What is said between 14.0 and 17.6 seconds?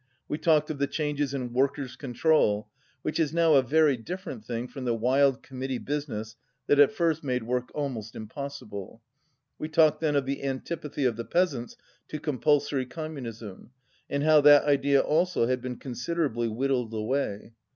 and how that idea also had been considerably whittled away.